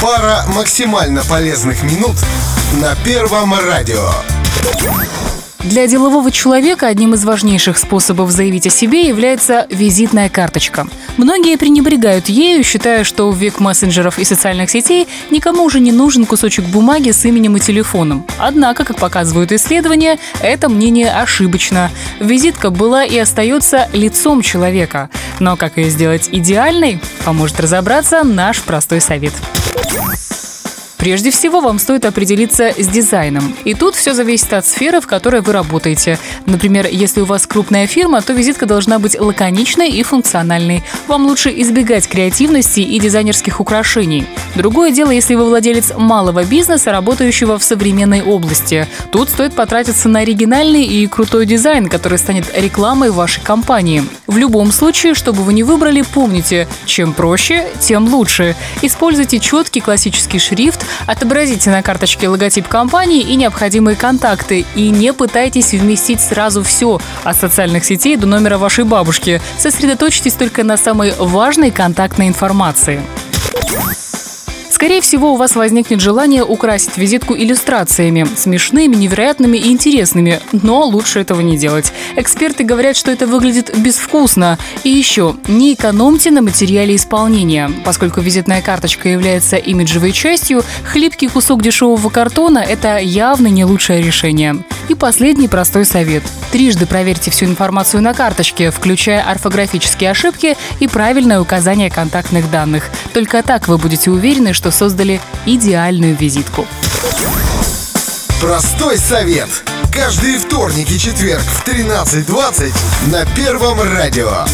[0.00, 2.16] Пара максимально полезных минут
[2.80, 4.08] на Первом радио.
[5.58, 10.88] Для делового человека одним из важнейших способов заявить о себе является визитная карточка.
[11.18, 16.24] Многие пренебрегают ею, считая, что в век мессенджеров и социальных сетей никому уже не нужен
[16.24, 18.26] кусочек бумаги с именем и телефоном.
[18.38, 21.90] Однако, как показывают исследования, это мнение ошибочно.
[22.20, 25.10] Визитка была и остается лицом человека.
[25.40, 29.34] Но как ее сделать идеальной, поможет разобраться наш простой совет.
[31.00, 33.56] Прежде всего, вам стоит определиться с дизайном.
[33.64, 36.18] И тут все зависит от сферы, в которой вы работаете.
[36.44, 40.84] Например, если у вас крупная фирма, то визитка должна быть лаконичной и функциональной.
[41.06, 44.26] Вам лучше избегать креативности и дизайнерских украшений.
[44.54, 48.86] Другое дело, если вы владелец малого бизнеса, работающего в современной области.
[49.10, 54.04] Тут стоит потратиться на оригинальный и крутой дизайн, который станет рекламой вашей компании.
[54.26, 58.56] В любом случае, чтобы вы не выбрали, помните, чем проще, тем лучше.
[58.82, 64.64] Используйте четкий классический шрифт, Отобразите на карточке логотип компании и необходимые контакты.
[64.74, 69.40] И не пытайтесь вместить сразу все от социальных сетей до номера вашей бабушки.
[69.58, 73.00] Сосредоточьтесь только на самой важной контактной информации.
[74.80, 81.20] Скорее всего, у вас возникнет желание украсить визитку иллюстрациями, смешными, невероятными и интересными, но лучше
[81.20, 81.92] этого не делать.
[82.16, 84.58] Эксперты говорят, что это выглядит безвкусно.
[84.82, 87.70] И еще, не экономьте на материале исполнения.
[87.84, 94.64] Поскольку визитная карточка является имиджевой частью, хлипкий кусок дешевого картона– это явно не лучшее решение.
[94.90, 96.24] И последний простой совет.
[96.50, 102.90] Трижды проверьте всю информацию на карточке, включая орфографические ошибки и правильное указание контактных данных.
[103.14, 106.66] Только так вы будете уверены, что создали идеальную визитку.
[108.40, 109.62] Простой совет.
[109.94, 112.72] Каждый вторник и четверг в 13.20
[113.12, 114.44] на Первом радио.